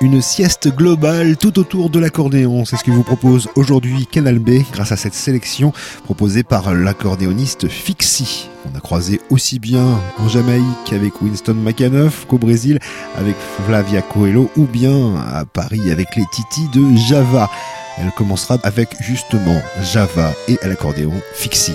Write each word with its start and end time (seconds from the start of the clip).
une 0.00 0.22
sieste 0.22 0.68
globale 0.68 1.36
tout 1.36 1.58
autour 1.58 1.90
de 1.90 1.98
l'accordéon. 1.98 2.64
C'est 2.64 2.76
ce 2.76 2.84
que 2.84 2.90
vous 2.90 3.02
propose 3.02 3.48
aujourd'hui 3.56 4.06
Canal 4.06 4.38
B 4.38 4.62
grâce 4.72 4.92
à 4.92 4.96
cette 4.96 5.14
sélection 5.14 5.72
proposée 6.04 6.42
par 6.42 6.74
l'accordéoniste 6.74 7.68
Fixie. 7.68 8.48
On 8.70 8.76
a 8.76 8.80
croisé 8.80 9.20
aussi 9.30 9.58
bien 9.58 9.84
en 10.18 10.28
Jamaïque 10.28 10.92
avec 10.92 11.20
Winston 11.20 11.54
McAnuff 11.54 12.26
qu'au 12.26 12.38
Brésil 12.38 12.78
avec 13.16 13.34
Flavia 13.66 14.02
Coelho 14.02 14.50
ou 14.56 14.64
bien 14.64 15.16
à 15.16 15.44
Paris 15.44 15.90
avec 15.90 16.14
les 16.16 16.26
Titi 16.30 16.68
de 16.68 16.96
Java. 17.08 17.50
Elle 17.98 18.12
commencera 18.12 18.58
avec 18.62 18.94
justement 19.00 19.60
Java 19.82 20.32
et 20.46 20.58
l'accordéon 20.62 21.14
Fixie. 21.34 21.74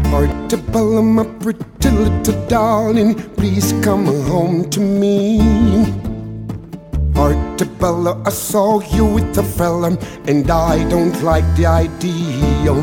Portobello, 0.09 1.01
my 1.01 1.23
pretty 1.23 1.89
little 1.89 2.47
darling, 2.47 3.15
please 3.35 3.73
come 3.83 4.05
home 4.05 4.69
to 4.69 4.79
me. 4.79 5.85
Portobello, 7.13 8.21
I 8.25 8.29
saw 8.29 8.79
you 8.79 9.05
with 9.05 9.37
a 9.37 9.43
fella, 9.43 9.97
and 10.27 10.49
I 10.49 10.87
don't 10.89 11.21
like 11.23 11.45
the 11.55 11.67
idea. 11.67 12.73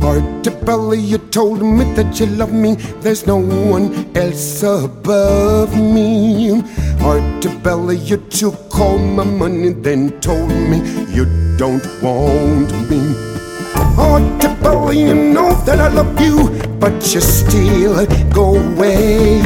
Portobello, 0.00 0.92
you 0.94 1.18
told 1.18 1.62
me 1.62 1.84
that 1.94 2.18
you 2.18 2.26
love 2.26 2.52
me. 2.52 2.74
There's 3.00 3.26
no 3.26 3.36
one 3.36 4.10
else 4.16 4.62
above 4.62 5.76
me. 5.76 6.62
Portobello, 6.98 7.92
you 7.92 8.16
took 8.16 8.78
all 8.78 8.98
my 8.98 9.24
money, 9.24 9.72
then 9.72 10.20
told 10.20 10.48
me 10.48 10.78
you 11.14 11.26
don't 11.56 11.86
want 12.02 12.72
me. 12.90 13.31
Portobello, 13.96 14.90
you 14.90 15.14
know 15.14 15.52
that 15.64 15.78
I 15.80 15.88
love 15.88 16.18
you, 16.20 16.50
but 16.78 16.92
you 17.12 17.20
still 17.20 18.06
go 18.30 18.56
away. 18.56 19.42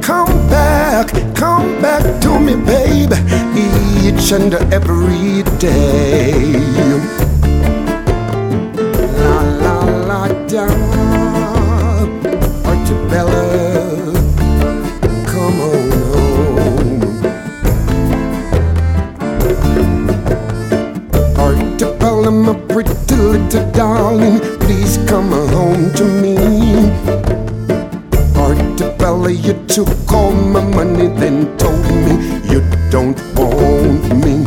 Come 0.00 0.48
back, 0.48 1.08
come 1.34 1.80
back 1.82 2.02
to 2.22 2.38
me, 2.38 2.54
babe, 2.56 3.12
each 3.54 4.32
and 4.32 4.54
every 4.72 5.42
day. 5.58 6.52
La 9.18 9.42
La 9.64 9.76
La 10.08 10.28
Da. 10.46 10.66
Portobello, 21.34 22.30
my 22.30 22.54
pretty 22.68 22.99
little 23.30 23.70
darling, 23.70 24.40
please 24.58 24.98
come 25.06 25.30
home 25.30 25.92
to 25.94 26.04
me. 26.04 26.34
Portobello, 28.34 29.28
you 29.28 29.54
took 29.66 29.88
all 30.12 30.32
my 30.32 30.64
money, 30.74 31.06
then 31.06 31.56
told 31.56 31.84
me 32.04 32.14
you 32.50 32.60
don't 32.90 33.18
want 33.36 34.02
me. 34.24 34.44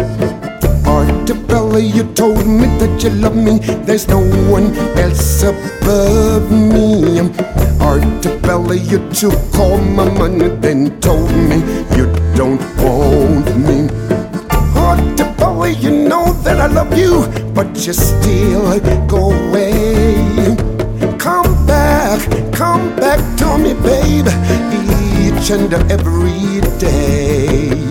Portobello, 0.84 1.78
you 1.78 2.04
told 2.13 2.46
me 2.46 2.68
that 2.80 3.02
you 3.04 3.12
love 3.12 3.36
me. 3.36 3.60
There's 3.86 4.08
no 4.08 4.20
one 4.52 4.75
else 4.98 5.44
above 5.44 6.52
me. 6.52 7.22
Portobello, 7.80 8.74
you 8.74 9.00
took 9.12 9.40
all 9.60 9.78
my 9.78 10.10
money, 10.20 10.50
then 10.60 11.00
told 11.00 11.32
me 11.32 11.58
you 11.96 12.12
don't 12.36 12.62
want 12.78 13.48
me. 13.58 13.83
Love 16.84 16.98
you, 16.98 17.54
but 17.54 17.68
you 17.86 17.94
still 17.94 18.80
go 19.08 19.32
away. 19.32 20.56
Come 21.18 21.66
back, 21.66 22.20
come 22.52 22.96
back 22.96 23.20
to 23.38 23.58
me, 23.58 23.74
babe, 23.74 24.28
each 25.24 25.52
and 25.52 25.74
every 25.92 26.62
day. 26.80 27.83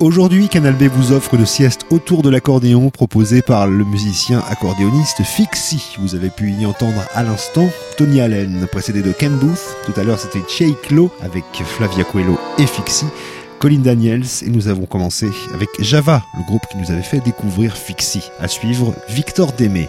Aujourd'hui, 0.00 0.48
Canal 0.48 0.76
B 0.76 0.84
vous 0.84 1.12
offre 1.12 1.34
une 1.34 1.44
sieste 1.44 1.84
autour 1.90 2.22
de 2.22 2.30
l'accordéon 2.30 2.88
proposée 2.88 3.42
par 3.42 3.66
le 3.66 3.84
musicien 3.84 4.42
accordéoniste 4.48 5.22
Fixie. 5.22 5.94
Vous 5.98 6.14
avez 6.14 6.30
pu 6.30 6.52
y 6.52 6.64
entendre 6.64 7.02
à 7.12 7.22
l'instant 7.22 7.68
Tony 7.98 8.22
Allen, 8.22 8.66
précédé 8.72 9.02
de 9.02 9.12
Ken 9.12 9.36
Booth. 9.36 9.76
Tout 9.84 9.92
à 10.00 10.02
l'heure, 10.02 10.18
c'était 10.18 10.40
Cheiklo 10.48 10.96
Lo 10.96 11.12
avec 11.20 11.44
Flavia 11.66 12.04
Coelho 12.04 12.38
et 12.58 12.66
Fixie. 12.66 13.08
Colin 13.58 13.80
Daniels 13.80 14.24
et 14.40 14.48
nous 14.48 14.68
avons 14.68 14.86
commencé 14.86 15.28
avec 15.52 15.68
Java, 15.80 16.22
le 16.34 16.46
groupe 16.46 16.66
qui 16.70 16.78
nous 16.78 16.90
avait 16.90 17.02
fait 17.02 17.20
découvrir 17.20 17.76
Fixie. 17.76 18.30
À 18.40 18.48
suivre, 18.48 18.94
Victor 19.10 19.52
Démé. 19.52 19.86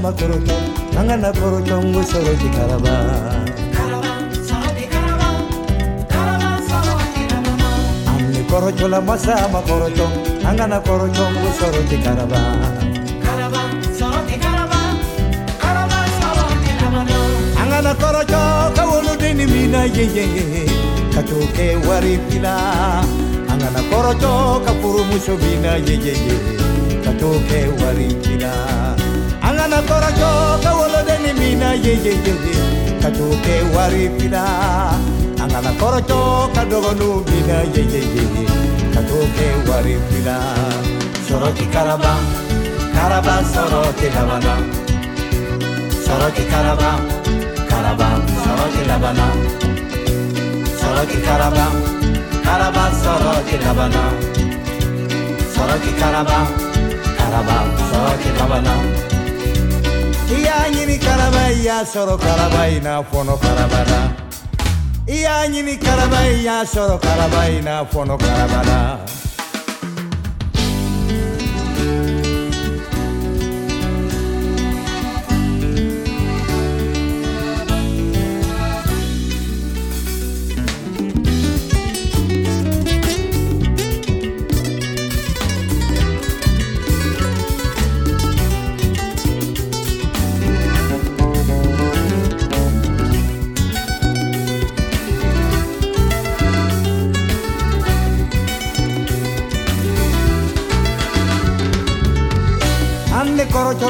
ma 0.00 0.10
koroto 0.12 0.56
nanga 0.94 1.16
na 1.16 1.30
koroto 1.32 1.76
ngu 1.84 2.02
soro 2.02 2.32
di 2.40 2.48
karaba. 2.56 2.94
Amne 8.08 8.42
koroto 8.48 8.88
la 8.88 9.00
masa 9.00 9.48
ma 9.52 9.60
koroto 9.60 10.06
nanga 10.42 10.66
na 10.66 10.80
koroto 10.80 11.24
ngu 11.30 11.48
soro 11.58 11.80
di 11.88 11.96
karaba. 12.00 12.40
Na 17.80 17.94
korocho 17.96 18.42
ka 18.76 18.84
wolu 18.84 19.16
deni 19.16 19.46
mina 19.46 19.84
ye 19.84 20.04
ye 20.14 20.24
ka 21.14 21.22
wari 21.88 22.20
pila. 22.28 22.54
Anga 23.48 23.68
na 23.72 23.80
korocho 23.90 24.60
ka 24.64 24.72
mina 25.42 25.76
ye 25.86 25.96
ye 25.96 26.14
ye. 26.26 26.36
Ka 27.02 27.10
wari 27.80 28.14
pila. 28.22 28.69
Angana 29.70 29.86
korojo 29.88 30.62
ka 30.62 30.70
wolode 30.74 31.16
ni 31.22 31.32
mina 31.38 31.74
ye 31.74 31.94
ye 32.04 32.12
ye 32.26 32.34
ye 32.44 32.54
ka 33.00 33.08
tuke 33.10 33.54
wari 33.74 34.08
pina 34.18 34.42
angana 35.42 35.70
korojo 35.78 36.50
ka 36.54 36.62
dogonu 36.70 37.22
mina 37.28 37.58
ye 37.74 37.82
ye 37.92 38.02
ye 38.14 38.24
ye 38.34 38.44
ka 38.94 39.00
tuke 39.08 39.46
wari 39.68 39.94
pina 40.08 40.34
soroti 41.26 41.66
karaba 41.74 42.12
karaba 42.94 43.34
soroti 43.52 44.08
labana 44.16 44.54
soroti 46.04 46.44
karaba 46.52 46.90
karaba 47.70 48.08
soroti 48.42 48.82
labana 48.90 49.26
soroti 50.80 51.18
karaba 51.26 51.66
karaba 52.46 52.84
soroti 53.02 53.56
labana 53.64 54.02
soroti 55.54 55.92
karaba 56.00 56.38
karaba 57.18 57.56
soroti 57.90 58.30
labana 58.38 58.74
iya 60.38 60.70
ɲini 60.72 60.98
karaba 60.98 61.42
i 61.50 61.64
y'a 61.66 61.84
sɔrɔ 61.84 62.16
karaba 62.18 62.68
i 62.68 62.80
n'a 62.80 63.02
fɔnɔ 63.02 63.34
i 65.08 65.22
y'a 65.22 65.46
ɲini 65.48 65.76
karaba 65.80 66.18
i 66.26 66.42
y'a 66.44 66.64
sɔrɔ 66.64 67.00
karaba 67.00 67.40
i 67.48 67.60
n'a 67.60 67.84
fɔnɔ 67.84 68.16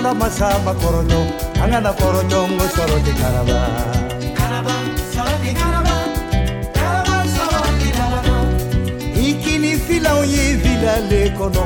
la 0.03 0.15
masaba 0.15 0.75
korojo 0.75 1.21
angana 1.63 1.93
korojo 1.93 2.49
ngo 2.49 2.65
soro 2.75 2.99
di 3.05 3.13
karaba. 3.13 3.61
Karaba 4.35 4.75
soro 5.13 5.37
di 5.43 5.53
karaba 5.53 5.97
karaba 6.73 7.17
soro 7.35 7.63
di 7.79 7.91
karaba. 7.93 8.35
Ikini 9.15 9.77
fila 9.77 10.15
oye 10.21 10.57
fila 10.63 11.01
le 11.11 11.31
kono 11.37 11.65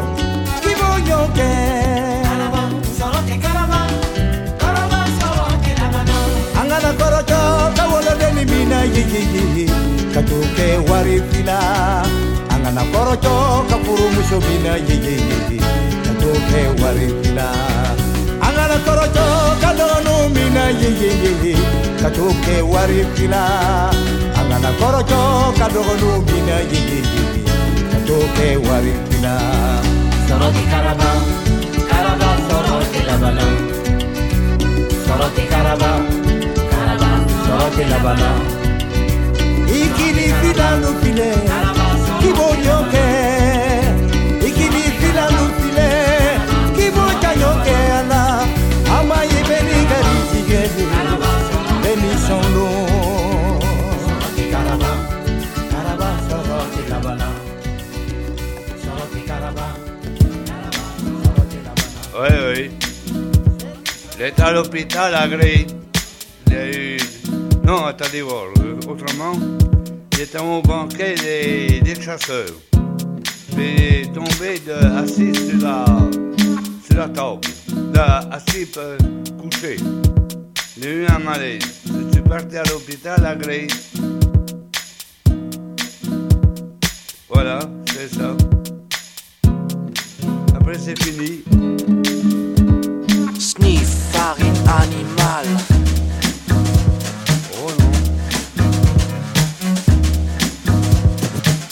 kibo 0.63 0.89
nyoke 1.07 1.51
karaba 2.27 2.63
soro 2.99 3.21
di 3.27 3.39
karaba 3.39 3.81
karaba 4.59 5.01
soro 5.19 5.47
di 5.63 5.73
karaba. 5.79 6.17
Angana 6.61 6.91
korojo 6.99 7.41
kawolo 7.77 8.19
de 8.19 8.29
ni 8.33 8.45
mina 8.45 8.83
ye 8.85 10.79
wari 10.91 11.23
fila. 11.31 11.59
Angana 12.51 12.83
korojo 12.93 13.65
kapuru 13.71 14.11
muso 14.15 14.41
mina 14.41 14.73
ke 16.51 16.63
warina 16.83 17.49
angana 18.47 18.79
korojo 18.87 19.27
mina 20.35 20.65
ye 20.81 20.91
ye 21.01 21.11
ye 21.45 21.55
ke 22.45 22.57
mina 26.31 26.57
ye 26.73 26.93
soroti 30.29 30.65
karaba 30.73 31.11
karaba 31.91 32.31
soroti 32.49 33.01
labala 33.09 33.47
soroti 35.07 35.45
karaba 35.53 35.93
karaba 36.73 37.11
soroti 37.47 37.85
labala 37.93 38.31
ikini 39.81 40.27
Oui, 62.17 62.29
oui. 62.55 62.71
Il 64.17 64.23
est 64.23 64.41
à 64.41 64.53
l'hôpital 64.53 65.15
à 65.15 65.27
Gré. 65.27 65.67
Il 66.47 66.55
a 66.55 66.71
eu. 66.71 66.97
Non, 67.65 67.85
attendez 67.87 68.23
voir. 68.23 68.45
euh, 68.61 68.77
Autrement, 68.89 69.33
il 70.13 70.21
était 70.21 70.39
au 70.39 70.63
banquet 70.63 71.15
des, 71.17 72.01
chasseurs. 72.01 72.47
Est 73.59 74.13
tombé 74.13 74.61
de, 74.67 74.73
assis 75.03 75.35
sur 75.35 75.59
la, 75.63 75.85
sur 76.85 76.97
la 76.99 77.09
table. 77.09 77.41
Là, 77.95 78.29
assis 78.31 78.69
euh, 78.77 78.99
couché. 79.41 79.77
Il 80.77 80.87
a 80.87 80.91
eu 80.91 81.07
un 81.07 81.19
malaise. 81.19 81.63
Je 81.87 82.13
suis 82.13 82.23
parti 82.23 82.57
à 82.57 82.63
l'hôpital 82.65 83.25
à 83.25 83.35
Gré. 83.35 83.67
Voilà, 87.29 87.59
c'est 87.87 88.15
ça. 88.15 88.37
Après, 90.75 90.87
c'est 90.87 91.05
fini. 91.05 91.43
Sniff, 93.39 93.89
farine 94.13 94.61
animale. 94.67 95.47
Oh 97.63 97.71
non. 97.79 97.93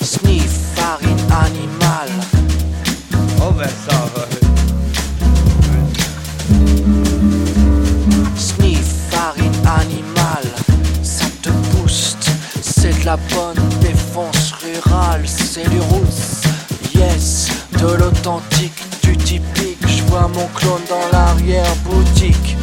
Sniff, 0.03 0.53
farine 0.77 1.19
animale. 1.31 2.13
Oh 3.41 3.51
ben 3.51 3.69
ça. 3.89 3.99
Sniff, 8.37 8.87
farine 9.11 9.67
animale. 9.67 10.51
Ça 11.03 11.25
te 11.43 11.51
booste. 11.51 12.31
C'est 12.61 13.01
de 13.01 13.07
la 13.07 13.17
bonne 13.17 13.69
défense 13.81 14.53
rurale. 14.63 15.25
C'est 15.27 15.69
du 15.71 15.81
rousse. 15.81 16.43
Yes, 16.95 17.49
de 17.81 17.97
l'authentique, 17.97 18.81
vois 20.13 20.29
mon 20.29 20.47
clone 20.49 20.83
dans 20.91 21.09
l'arrière-boutique. 21.11 22.62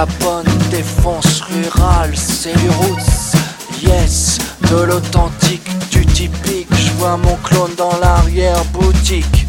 la 0.00 0.06
bonne 0.24 0.46
défense 0.70 1.42
rurale, 1.42 2.16
c'est 2.16 2.54
du 2.56 2.70
yes, 3.82 4.38
de 4.70 4.76
l'authentique, 4.76 5.68
du 5.90 6.06
typique. 6.06 6.68
Je 6.74 6.90
vois 6.92 7.18
mon 7.18 7.36
clone 7.44 7.74
dans 7.76 7.94
l'arrière-boutique. 8.00 9.39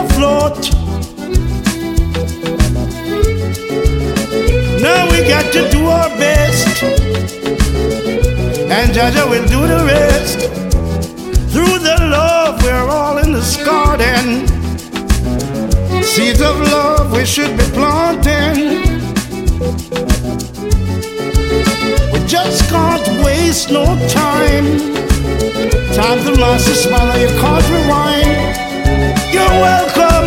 Afloat. 0.00 0.60
Now 4.80 5.10
we 5.10 5.18
got 5.26 5.52
to 5.52 5.68
do 5.70 5.86
our 5.86 6.10
best, 6.18 6.82
and 8.76 8.88
Jaja 8.96 9.24
will 9.30 9.46
do 9.46 9.60
the 9.66 9.80
rest. 9.86 10.38
Through 11.52 11.78
the 11.88 11.96
love, 12.10 12.62
we're 12.62 12.88
all 12.88 13.18
in 13.18 13.32
this 13.32 13.56
garden. 13.64 14.46
Seeds 16.02 16.40
of 16.40 16.56
love 16.60 17.12
we 17.12 17.24
should 17.24 17.56
be 17.56 17.64
planting. 17.78 18.82
We 22.12 22.18
just 22.26 22.68
can't 22.70 23.08
waste 23.24 23.70
no 23.70 23.84
time. 24.08 24.66
Time 25.94 26.18
to 26.24 26.32
master 26.38 26.74
smile, 26.74 27.18
you 27.18 27.28
can't 27.40 27.68
rewind. 27.70 28.65
You're 29.32 29.56
welcome. 29.66 30.26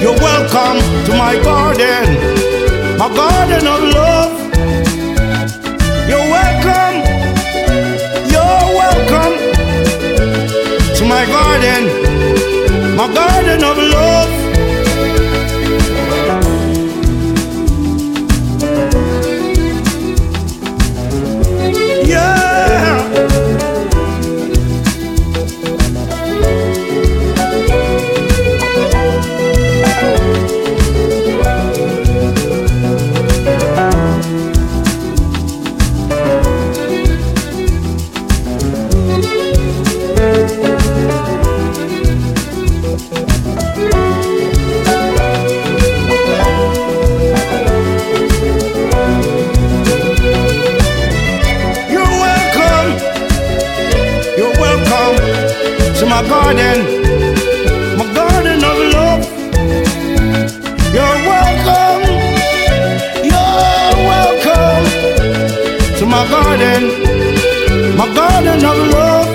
You're 0.00 0.18
welcome 0.20 0.78
to 1.06 1.12
my 1.16 1.34
garden, 1.42 2.06
my 2.98 3.08
garden 3.14 3.66
of 3.66 3.82
love. 3.94 4.34
You're 6.08 6.28
welcome. 6.36 6.96
You're 8.32 8.66
welcome 8.80 9.34
to 10.96 11.04
my 11.04 11.24
garden, 11.26 11.82
my 12.96 13.12
garden 13.14 13.64
of 13.64 13.78
love. 13.78 14.45
To 55.98 56.04
my 56.04 56.22
garden, 56.28 56.78
my 57.96 58.04
garden 58.12 58.62
of 58.70 58.78
love. 58.94 59.22
You're 60.92 61.18
welcome. 61.32 62.02
You're 63.24 63.96
welcome 64.12 64.84
to 65.98 66.04
my 66.04 66.22
garden, 66.28 66.82
my 67.96 68.06
garden 68.14 68.64
of 68.70 68.78
love. 68.94 69.28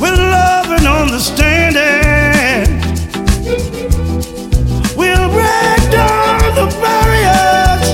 With 0.00 0.18
love 0.18 0.68
and 0.76 0.86
understanding, 0.86 2.66
we'll 4.96 5.28
break 5.36 5.82
down 5.92 6.40
the 6.60 6.66
barriers 6.80 7.86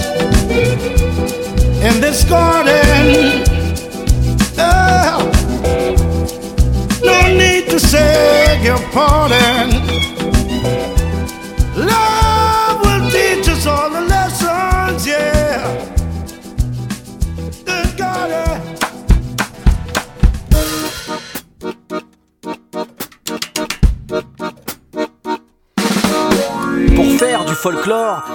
in 1.83 2.01
this 2.01 2.23
garden. 2.25 2.70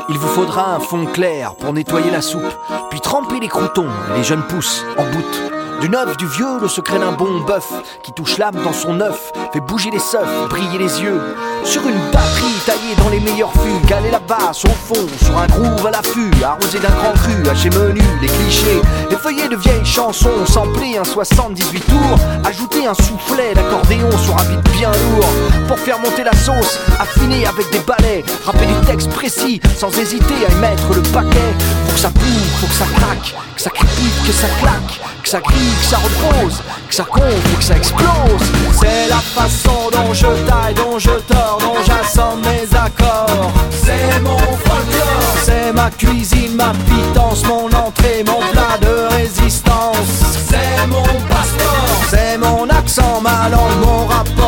Il 0.10 0.18
vous 0.18 0.28
faudra 0.28 0.76
un 0.76 0.80
fond 0.80 1.06
clair 1.06 1.56
pour 1.56 1.74
nettoyer 1.74 2.12
la 2.12 2.22
soupe, 2.22 2.54
puis 2.90 3.00
tremper 3.00 3.40
les 3.40 3.48
croutons 3.48 3.88
les 4.16 4.24
jeunes 4.24 4.44
pousses 4.44 4.84
en 4.98 5.04
boute. 5.04 5.42
Du 5.82 5.90
neuf, 5.90 6.18
du 6.18 6.26
vieux, 6.26 6.60
le 6.62 6.68
secret 6.68 7.00
d'un 7.00 7.12
bon 7.12 7.42
bœuf 7.42 7.72
qui 8.02 8.12
touche 8.14 8.38
l'âme 8.38 8.56
dans 8.64 8.74
son 8.74 9.02
œuf, 9.02 9.32
fait 9.52 9.60
bouger 9.60 9.92
les 9.92 10.00
seufs, 10.00 10.50
briller 10.50 10.78
les 10.78 11.02
yeux. 11.02 11.22
Sur 11.66 11.88
une 11.88 12.00
batterie 12.12 12.54
taillée 12.66 12.96
dans 12.98 13.10
les 13.10 13.20
meilleurs 13.20 13.52
fûts, 13.52 13.88
calée 13.88 14.12
la 14.12 14.20
basse 14.20 14.64
au 14.66 14.70
fond, 14.70 15.08
sur 15.24 15.36
un 15.36 15.48
groove 15.48 15.88
à 15.88 15.92
l'affût, 15.92 16.32
arrosé 16.44 16.80
d'un 16.80 16.90
grand 16.90 17.12
cru, 17.14 17.34
haché 17.50 17.72
menu, 17.72 18.02
les 18.22 18.28
clichés, 18.28 18.82
les 19.10 19.18
feuillets 19.18 19.50
de 19.50 19.56
vieilles 19.56 19.84
chansons, 19.84 20.46
samplés 20.46 20.98
un 20.98 21.04
78 21.04 21.80
tours, 21.88 22.20
ajouter 22.46 22.86
un 22.86 22.94
soufflet 22.94 23.56
d'accordéon 23.56 24.12
sur 24.20 24.38
un 24.38 24.44
beat 24.46 24.64
bien 24.78 24.92
lourd, 24.92 25.28
pour 25.68 25.80
faire 25.80 26.00
monter 26.00 26.24
la 26.24 26.34
sauce, 26.34 26.80
affiner 27.00 27.48
avec 27.48 27.70
des 27.72 27.80
balais, 27.80 28.24
rapper 28.46 28.68
des 28.68 28.88
textes 28.88 29.10
précis, 29.10 29.60
sans 29.76 29.90
hésiter 29.98 30.36
à 30.48 30.52
y 30.52 30.56
mettre 30.58 30.94
le 30.94 31.02
paquet. 31.02 31.54
Faut 31.88 31.94
que 31.94 32.00
ça 32.00 32.10
bouge, 32.10 32.50
faut 32.62 32.68
que 32.68 32.74
ça 32.74 32.86
craque, 32.96 33.36
que 33.56 33.62
ça 33.62 33.72
crépite, 33.72 34.26
que 34.26 34.32
ça 34.32 34.48
claque, 34.62 35.00
que 35.24 35.30
ça 35.30 35.40
grille, 35.40 35.74
que 35.82 35.86
ça 35.86 35.98
repose, 35.98 36.62
que 36.88 36.96
ça 36.96 37.06
gonfle 37.12 37.58
que 37.58 37.64
ça 37.64 37.76
explose. 37.76 38.44
C'est 38.80 39.10
la 39.10 39.16
façon 39.16 39.90
dont 39.92 40.14
je 40.14 40.28
taille, 40.48 40.76
dont 40.76 41.00
je 41.00 41.10
tords, 41.10 41.55
dont 41.60 41.82
j'assomme 41.86 42.42
mes 42.42 42.68
accords. 42.76 43.52
C'est 43.72 44.20
mon 44.22 44.38
folklore, 44.38 45.36
c'est 45.44 45.74
ma 45.74 45.90
cuisine, 45.90 46.56
ma 46.56 46.72
pitance, 46.88 47.44
mon 47.46 47.66
entrée, 47.66 48.24
mon 48.26 48.40
plat 48.52 48.78
de 48.82 49.16
résistance. 49.16 50.08
C'est 50.50 50.88
mon 50.88 51.04
passeport, 51.30 52.02
c'est 52.10 52.38
mon 52.38 52.70
accent, 52.70 53.22
ma 53.22 53.50
langue, 53.50 53.80
mon 53.82 54.06
rapport 54.06 54.45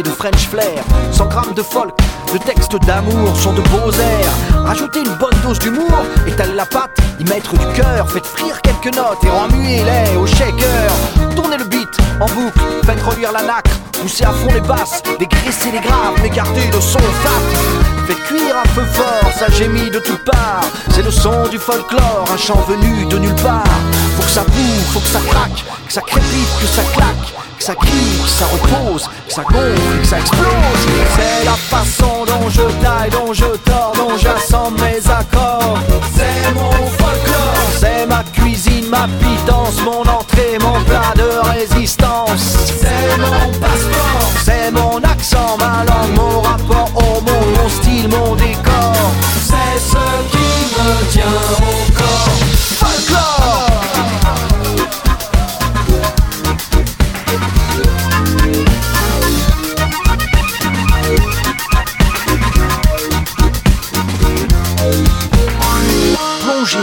de 0.00 0.08
French 0.08 0.48
flair, 0.48 0.82
100 1.10 1.26
grammes 1.26 1.54
de 1.54 1.62
folk, 1.62 1.94
de 2.32 2.38
textes 2.38 2.76
d'amour 2.86 3.36
sont 3.36 3.52
de 3.52 3.60
beaux 3.60 3.92
airs. 3.92 4.64
Rajoutez 4.64 5.00
une 5.00 5.14
bonne 5.16 5.38
dose 5.42 5.58
d'humour, 5.58 5.92
étalez 6.26 6.54
la 6.54 6.64
pâte, 6.64 6.96
y 7.20 7.24
mettre 7.24 7.52
du 7.52 7.66
cœur, 7.74 8.08
faites 8.08 8.26
frire 8.26 8.62
quelques 8.62 8.96
notes 8.96 9.22
et 9.22 9.28
remuez-les 9.28 10.16
au 10.16 10.26
shaker. 10.26 10.90
Tournez 11.36 11.58
le 11.58 11.64
beat 11.64 11.90
en 12.20 12.26
boucle, 12.26 12.60
faites 12.84 13.02
reluire 13.02 13.32
la 13.32 13.42
nacre, 13.42 13.70
poussez 14.00 14.24
à 14.24 14.30
fond 14.30 14.52
les 14.52 14.60
basses, 14.60 15.02
dégraissez 15.18 15.70
les 15.72 15.80
graves, 15.80 16.14
mais 16.22 16.30
gardez 16.30 16.66
le 16.72 16.80
son 16.80 16.98
fat. 16.98 18.06
Faites 18.06 18.22
cuire 18.24 18.56
à 18.56 18.68
feu 18.68 18.84
fort, 18.92 19.32
ça 19.38 19.48
gémit 19.50 19.90
de 19.90 19.98
toutes 19.98 20.24
parts. 20.24 20.64
C'est 20.90 21.02
le 21.02 21.10
son 21.10 21.48
du 21.48 21.58
folklore, 21.58 22.24
un 22.32 22.36
chant 22.36 22.60
venu 22.68 23.06
de 23.06 23.18
nulle 23.18 23.34
part. 23.36 23.64
Faut 24.16 24.22
que 24.22 24.30
ça 24.30 24.42
bouge, 24.42 24.84
faut 24.92 25.00
que 25.00 25.06
ça 25.06 25.20
craque, 25.20 25.64
que 25.86 25.92
ça 25.92 26.00
crépite, 26.00 26.48
que 26.60 26.66
ça 26.66 26.82
claque, 26.94 27.34
que 27.58 27.64
ça 27.64 27.74
crie, 27.74 28.18
que 28.22 28.28
ça 28.28 28.44
repose, 28.46 29.08
que 29.28 29.32
ça 29.32 29.42
gonfle, 29.42 30.00
que 30.00 30.06
ça 30.06 30.18
explose. 30.18 30.46
C'est 31.16 31.44
la 31.44 31.52
façon 31.52 32.24
dont 32.26 32.48
je 32.50 32.62
taille, 32.84 33.10
dont 33.10 33.32
je 33.32 33.44
tords, 33.44 33.92
dont 33.96 34.16
j'assemble 34.18 34.80
mes 34.80 35.10
accords. 35.10 35.78
C'est 36.16 36.54
mon 36.54 37.01
c'est 37.78 38.06
ma 38.06 38.22
cuisine, 38.32 38.88
ma 38.88 39.06
pitance, 39.20 39.80
mon 39.84 40.02
entrée, 40.02 40.58
mon 40.60 40.82
plat 40.84 41.12
de 41.16 41.28
résistance. 41.50 42.56
C'est 42.66 43.16
mon 43.18 43.58
passeport, 43.58 44.32
c'est 44.44 44.70
mon 44.70 44.98
accent, 45.02 45.56
ma 45.58 45.84
langue, 45.84 46.14
mon 46.16 46.40
rapport 46.40 46.90
au 46.96 47.20
monde, 47.20 47.52
mon 47.56 47.68
style, 47.68 48.08
mon 48.08 48.34
décor. 48.34 48.94
C'est 49.44 49.78
ce 49.78 50.30
qui 50.30 50.48
me 50.74 51.10
tient 51.10 51.24
au 51.60 51.91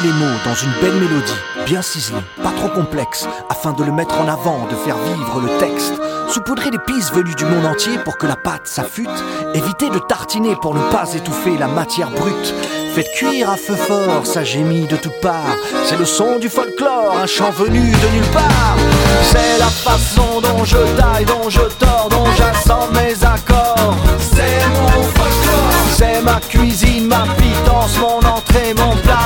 Les 0.04 0.14
mots 0.14 0.40
dans 0.46 0.56
une 0.56 0.72
belle 0.82 0.94
mélodie, 0.94 1.34
bien 1.66 1.82
ciselée, 1.82 2.22
pas 2.42 2.52
trop 2.52 2.70
complexe, 2.70 3.28
afin 3.50 3.74
de 3.74 3.84
le 3.84 3.92
mettre 3.92 4.18
en 4.22 4.30
avant, 4.30 4.66
de 4.72 4.76
faire 4.76 4.96
vivre 4.98 5.42
le 5.42 5.58
texte. 5.58 5.94
Saupoudrer 6.30 6.72
l'épice 6.72 7.12
venues 7.12 7.36
du 7.36 7.44
monde 7.44 7.66
entier 7.66 7.98
pour 8.06 8.18
que 8.18 8.26
la 8.26 8.38
pâte 8.38 8.66
s'affûte. 8.66 9.10
Éviter 9.54 9.90
de 9.90 10.00
tartiner 10.00 10.56
pour 10.56 10.74
ne 10.74 10.82
pas 10.90 11.14
étouffer 11.14 11.58
la 11.58 11.68
matière 11.68 12.12
brute. 12.12 12.54
Faites 12.96 13.12
cuire 13.18 13.50
à 13.50 13.58
feu 13.58 13.76
fort, 13.76 14.26
ça 14.26 14.46
gémit 14.46 14.88
de 14.88 14.96
toutes 14.96 15.20
parts. 15.22 15.58
C'est 15.84 15.98
le 15.98 16.06
son 16.06 16.40
du 16.40 16.48
folklore, 16.48 17.18
un 17.22 17.28
chant 17.28 17.52
venu 17.52 17.92
de 17.92 18.08
nulle 18.14 18.32
part. 18.32 18.78
C'est 19.24 19.60
la 19.60 19.70
façon 19.70 20.40
dont 20.40 20.64
je 20.64 20.78
taille, 20.96 21.26
dont 21.26 21.50
je 21.50 21.62
tords, 21.78 22.08
dont 22.10 22.26
j'assemble 22.38 22.94
mes 22.94 23.16
accords. 23.26 23.96
C'est 24.32 24.66
mon 24.70 25.04
folklore, 25.04 25.74
c'est 25.98 26.22
ma 26.22 26.40
cuisine, 26.40 27.08
ma 27.08 27.26
pitance, 27.38 27.98
mon 28.00 28.26
entrée, 28.26 28.74
mon 28.78 28.96
plat 28.98 29.19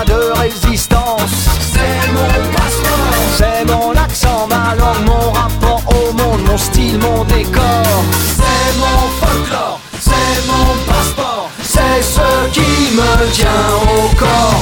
style, 6.63 6.97
mon 6.99 7.23
décor. 7.25 8.03
C'est 8.37 8.73
mon 8.79 8.99
folklore, 9.19 9.79
c'est 9.99 10.47
mon 10.47 10.67
passeport, 10.91 11.49
c'est 11.61 12.01
ce 12.01 12.49
qui 12.51 12.95
me 12.95 13.31
tient 13.31 13.65
au 13.81 14.15
corps. 14.15 14.52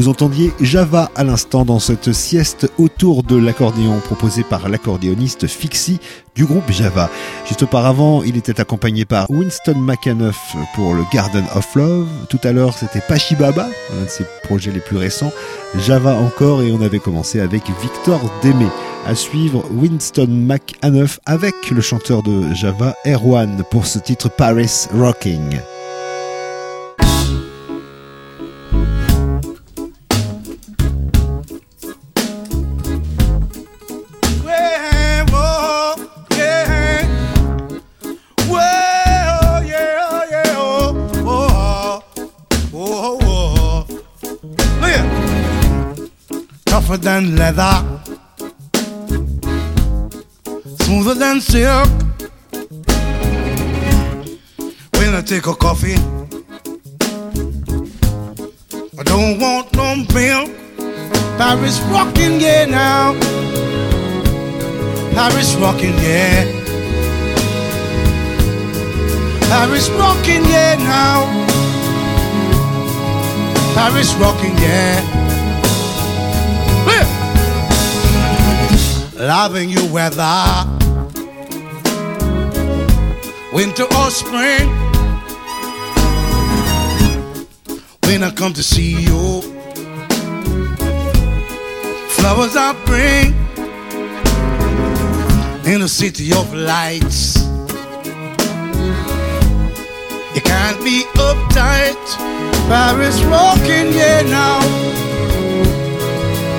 Vous 0.00 0.08
entendiez 0.08 0.50
Java 0.62 1.10
à 1.14 1.24
l'instant 1.24 1.66
dans 1.66 1.78
cette 1.78 2.14
sieste 2.14 2.72
autour 2.78 3.22
de 3.22 3.36
l'accordéon 3.36 3.98
proposée 3.98 4.44
par 4.44 4.70
l'accordéoniste 4.70 5.46
Fixie 5.46 6.00
du 6.34 6.46
groupe 6.46 6.70
Java. 6.70 7.10
Juste 7.46 7.64
auparavant, 7.64 8.22
il 8.22 8.38
était 8.38 8.62
accompagné 8.62 9.04
par 9.04 9.30
Winston 9.30 9.74
McAnuff 9.76 10.56
pour 10.74 10.94
le 10.94 11.02
Garden 11.12 11.44
of 11.54 11.74
Love. 11.74 12.08
Tout 12.30 12.40
à 12.44 12.52
l'heure, 12.52 12.78
c'était 12.78 13.02
Pachibaba, 13.06 13.68
un 14.00 14.04
de 14.06 14.08
ses 14.08 14.24
projets 14.44 14.72
les 14.72 14.80
plus 14.80 14.96
récents. 14.96 15.32
Java 15.76 16.14
encore 16.14 16.62
et 16.62 16.72
on 16.72 16.80
avait 16.80 16.98
commencé 16.98 17.38
avec 17.38 17.64
Victor 17.82 18.22
Démé. 18.40 18.68
À 19.06 19.14
suivre 19.14 19.66
Winston 19.70 20.28
McAnuff 20.30 21.20
avec 21.26 21.70
le 21.70 21.82
chanteur 21.82 22.22
de 22.22 22.54
Java 22.54 22.94
Erwan 23.04 23.64
pour 23.70 23.84
ce 23.84 23.98
titre 23.98 24.30
Paris 24.30 24.86
Rocking. 24.94 25.60
Leather, 47.52 48.00
smoother 50.78 51.14
than 51.14 51.40
silk. 51.40 51.88
When 54.96 55.14
I 55.14 55.22
take 55.24 55.46
a 55.46 55.54
coffee, 55.54 55.96
I 58.98 59.02
don't 59.02 59.40
want 59.40 59.74
no 59.74 59.96
milk. 60.14 60.50
Paris 61.38 61.80
rocking, 61.90 62.40
yeah, 62.40 62.66
now. 62.66 63.14
Paris 65.14 65.54
rocking, 65.56 65.96
yeah. 65.98 66.44
Paris 69.48 69.88
rocking, 69.90 70.44
yeah, 70.44 70.76
now. 70.76 71.26
Paris 73.74 74.14
rocking, 74.14 74.56
yeah. 74.58 75.29
Loving 79.20 79.68
you 79.68 79.84
weather, 79.92 80.64
winter 83.52 83.84
or 83.84 84.10
spring. 84.10 84.66
When 88.04 88.22
I 88.22 88.32
come 88.34 88.54
to 88.54 88.62
see 88.62 88.92
you, 88.92 89.42
flowers 92.16 92.56
I 92.56 92.72
bring 92.86 93.34
in 95.70 95.82
a 95.82 95.88
city 95.88 96.32
of 96.32 96.54
lights. 96.54 97.36
You 100.34 100.40
can't 100.40 100.82
be 100.82 101.04
uptight. 101.16 102.06
Paris 102.70 103.22
rocking, 103.24 103.92
yeah, 103.92 104.22
now. 104.22 104.60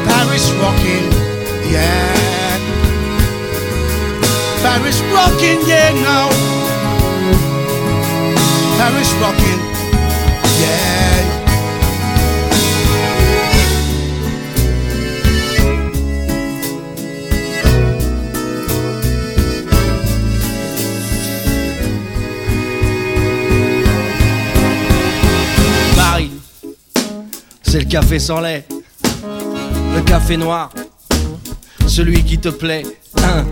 Paris 0.05 0.51
rocking, 0.61 1.11
yeah. 1.71 2.30
Paris 4.73 5.01
rocking, 5.11 5.59
yeah, 5.67 5.91
now. 6.01 6.29
Paris 8.77 9.11
rocking, 9.19 9.59
yeah. 10.61 11.09
C'est 27.63 27.79
le 27.79 27.85
café 27.85 28.19
sans 28.19 28.39
lait, 28.39 28.65
le 29.95 30.01
café 30.01 30.37
noir, 30.37 30.69
celui 31.87 32.23
qui 32.23 32.37
te 32.37 32.49
plaît. 32.49 32.83
Hein. 33.17 33.45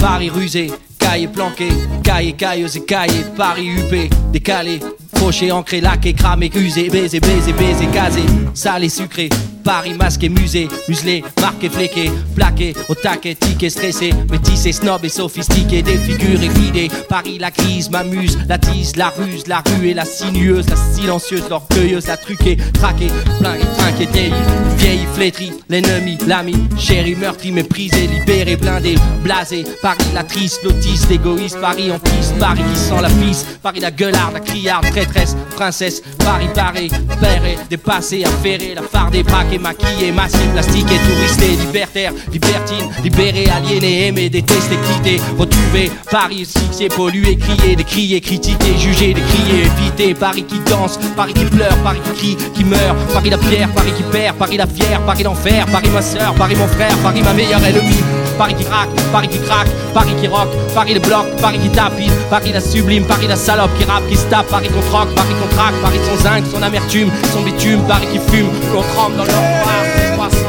Paris 0.00 0.30
rusé, 0.30 0.70
caille 0.98 1.26
planqué, 1.26 1.68
caille 2.02 2.34
cailleuse 2.34 2.76
et 2.76 2.84
caille, 2.84 3.24
Paris 3.36 3.68
huppé, 3.68 4.08
décalé, 4.32 4.80
fauché, 5.16 5.50
ancré, 5.50 5.80
laqué, 5.80 6.12
cramé, 6.12 6.50
usé, 6.54 6.88
baisé, 6.88 7.20
baisé, 7.20 7.52
baisé, 7.52 7.86
casé, 7.86 8.22
salé, 8.54 8.88
sucré. 8.88 9.28
Paris 9.68 9.92
masqué, 9.92 10.30
musée, 10.30 10.66
muselé, 10.88 11.22
marqué, 11.42 11.68
fléqué, 11.68 12.10
plaqué, 12.34 12.72
au 12.88 12.94
taquet, 12.94 13.34
tiqué, 13.34 13.68
stressé, 13.68 14.14
métissé, 14.30 14.72
snob 14.72 15.04
et 15.04 15.10
sophistiqué, 15.10 15.82
défiguré, 15.82 16.48
vidé. 16.48 16.88
Paris, 17.06 17.36
la 17.38 17.50
crise 17.50 17.90
m'amuse, 17.90 18.38
la 18.48 18.56
tise, 18.56 18.96
la 18.96 19.10
ruse, 19.10 19.46
la 19.46 19.62
rue 19.66 19.88
et 19.88 19.92
la 19.92 20.06
sinueuse, 20.06 20.70
la 20.70 20.76
silencieuse, 20.76 21.50
l'orgueilleuse, 21.50 22.06
la 22.06 22.16
truquée, 22.16 22.56
traquée, 22.72 23.08
plein 23.40 23.56
et 23.56 23.76
trinqué, 23.76 24.06
vieille, 24.06 24.32
vieille, 24.78 25.06
flétrie, 25.12 25.52
l'ennemi, 25.68 26.16
l'ami, 26.26 26.54
chéri, 26.78 27.14
meurtri, 27.14 27.52
méprisé, 27.52 28.06
libéré, 28.06 28.56
blindé, 28.56 28.94
blasé. 29.22 29.64
Paris, 29.82 29.98
la 30.14 30.24
triste, 30.24 30.60
l'autiste, 30.64 31.10
l'égoïste, 31.10 31.60
Paris 31.60 31.92
en 31.92 31.98
piste, 31.98 32.38
Paris 32.38 32.62
qui 32.72 32.78
sent 32.78 33.02
la 33.02 33.10
piste, 33.10 33.58
Paris 33.62 33.80
la 33.80 33.90
gueularde, 33.90 34.32
la 34.32 34.40
criarde, 34.40 34.88
traîtresse, 34.90 35.36
princesse, 35.56 36.00
Paris 36.20 36.48
paré, 36.54 36.88
péré, 37.20 37.58
dépassé, 37.68 38.24
affairé, 38.24 38.72
la 38.74 38.80
fardée, 38.80 39.24
braqué, 39.58 39.78
Maquillé, 39.78 40.12
maquillé, 40.12 40.12
masqué, 40.12 40.48
plastiqué, 40.52 40.94
touristé, 40.98 41.56
libertaire, 41.56 42.12
libertine, 42.32 42.88
libéré, 43.02 43.48
aliéné, 43.48 44.08
aimé, 44.08 44.30
détesté, 44.30 44.76
quitté, 44.76 45.20
retrouvé. 45.38 45.90
Paris 46.10 46.48
c'est 46.70 46.88
pollué, 46.88 47.36
crié, 47.36 47.76
décrié, 47.76 48.20
critiqué, 48.20 48.76
jugé, 48.78 49.14
décrié, 49.14 49.66
évité. 49.66 50.14
Paris 50.14 50.44
qui 50.44 50.58
danse, 50.60 50.98
Paris 51.16 51.34
qui 51.34 51.44
pleure, 51.44 51.76
Paris 51.82 52.00
qui 52.04 52.18
crie, 52.18 52.36
qui 52.54 52.64
meurt. 52.64 52.96
Paris 53.12 53.30
la 53.30 53.38
pierre, 53.38 53.68
Paris 53.72 53.92
qui 53.96 54.02
perd, 54.04 54.36
Paris 54.36 54.56
la 54.56 54.66
fière, 54.66 55.00
Paris 55.02 55.22
l'enfer, 55.22 55.66
Paris 55.66 55.90
ma 55.92 56.02
soeur, 56.02 56.34
Paris 56.34 56.56
mon 56.56 56.68
frère, 56.68 56.96
Paris 56.98 57.22
ma 57.22 57.32
meilleure 57.32 57.64
ennemie. 57.64 58.17
Paris 58.38 58.54
qui 58.54 58.64
craque, 58.64 58.88
Paris 59.12 59.28
qui 59.28 59.38
craque, 59.40 59.68
Paris 59.92 60.14
qui 60.20 60.28
rock, 60.28 60.48
Paris 60.74 60.94
le 60.94 61.00
bloc, 61.00 61.26
Paris 61.40 61.58
qui 61.58 61.68
tapine, 61.70 62.12
Paris 62.30 62.52
la 62.52 62.60
sublime, 62.60 63.04
Paris 63.04 63.26
la 63.26 63.34
salope 63.36 63.70
qui 63.78 63.84
rappe, 63.84 64.06
qui 64.08 64.16
se 64.16 64.24
tape, 64.26 64.46
Paris 64.46 64.68
qu'on 64.68 64.80
troque, 64.88 65.12
Paris 65.14 65.34
qu'on 65.40 65.48
traque, 65.56 65.74
Paris 65.82 65.98
son 66.06 66.16
zinc, 66.22 66.44
son 66.52 66.62
amertume, 66.62 67.10
son 67.32 67.42
bitume, 67.42 67.82
Paris 67.88 68.06
qui 68.12 68.20
fume, 68.30 68.50
l'on 68.72 68.82
trempe 68.94 69.16
dans 69.16 69.24
leur 69.24 69.34
noir, 69.34 69.82
c'est 69.96 70.12
300 70.14 70.36
de- 70.38 70.42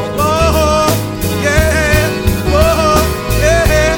yeah, 1.44 2.08
yeah. 3.42 3.98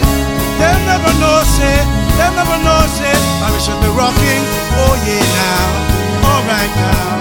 They'll 0.60 0.86
never 0.86 1.12
know, 1.20 1.44
say, 1.44 1.84
they'll 2.18 2.36
never 2.36 2.58
know, 2.64 2.82
say, 2.96 3.16
I 3.44 3.46
should 3.60 3.80
be 3.82 3.90
rocking, 3.98 4.44
oh 4.78 4.96
yeah 5.06 5.26
now, 5.38 5.70
now. 6.76 7.20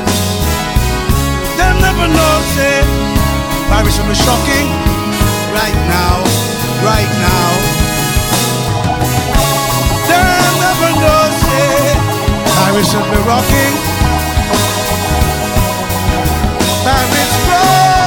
Never 1.80 2.08
know, 2.08 2.40
should 3.90 4.06
be 4.06 4.14
shocking, 4.14 4.68
right 5.52 5.74
now, 5.88 6.22
right 6.82 7.10
now. 7.20 7.50
They'll 10.08 10.56
never 10.64 10.90
know, 11.02 11.22
say, 11.44 11.94
I 12.64 12.82
should 12.88 13.06
be 13.12 13.20
rocking. 13.28 13.74
Paris 16.84 17.32
rocking, 17.48 17.99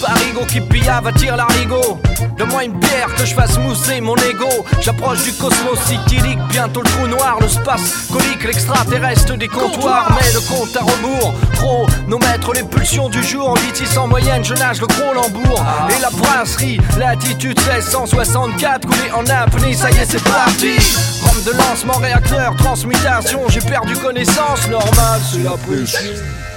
Parigo 0.00 0.44
qui 0.46 0.60
pillave 0.60 1.06
attire 1.06 1.36
l'arigot 1.36 2.00
Donne-moi 2.36 2.64
une 2.64 2.78
bière 2.78 3.12
que 3.16 3.24
je 3.24 3.34
fasse 3.34 3.58
mousser 3.58 4.00
mon 4.00 4.14
ego. 4.16 4.48
J'approche 4.80 5.24
du 5.24 5.32
cosmos 5.32 5.78
cyclique, 5.86 6.38
bientôt 6.50 6.82
le 6.82 6.90
trou 6.90 7.06
noir 7.08 7.38
Le 7.40 7.48
space 7.48 8.06
colique, 8.12 8.44
l'extraterrestre 8.44 9.36
des 9.36 9.48
comptoirs. 9.48 10.16
Mais 10.20 10.32
le 10.32 10.40
compte 10.40 10.76
à 10.76 10.80
rebours, 10.80 11.34
chronomètre 11.54 12.52
les 12.54 12.62
pulsions 12.62 13.08
du 13.08 13.22
jour. 13.22 13.50
En 13.50 13.54
vitesse 13.54 13.96
en 13.96 14.06
moyenne, 14.06 14.44
je 14.44 14.54
nage 14.54 14.80
le 14.80 14.86
gros 14.86 15.12
lambourg 15.14 15.64
Et 15.90 16.00
la 16.00 16.10
brasserie, 16.10 16.80
latitude 16.96 17.58
1664 17.58 18.86
Coulé 18.86 19.10
en 19.16 19.26
apnée, 19.26 19.74
ça 19.74 19.90
y 19.90 19.96
est 19.96 20.10
c'est 20.10 20.22
parti. 20.22 20.76
Rampe 21.22 21.44
de 21.44 21.52
lancement, 21.52 21.98
réacteur, 21.98 22.54
transmutation. 22.56 23.40
J'ai 23.48 23.60
perdu 23.60 23.94
connaissance, 23.96 24.68
normal 24.68 25.20
c'est 25.30 25.42
la 25.42 25.56
pression 25.56 26.47